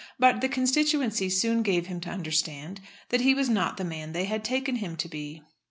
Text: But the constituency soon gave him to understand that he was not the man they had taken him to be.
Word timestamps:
But 0.17 0.41
the 0.41 0.49
constituency 0.49 1.29
soon 1.29 1.61
gave 1.61 1.85
him 1.85 1.99
to 2.01 2.09
understand 2.09 2.81
that 3.09 3.21
he 3.21 3.35
was 3.35 3.49
not 3.49 3.77
the 3.77 3.83
man 3.83 4.13
they 4.13 4.25
had 4.25 4.43
taken 4.43 4.77
him 4.77 4.95
to 4.95 5.07
be. 5.07 5.43